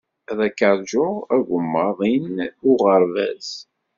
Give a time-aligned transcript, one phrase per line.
[0.31, 3.49] Ad k-ṛjuɣ agemmaḍ-in i uɣerbaz.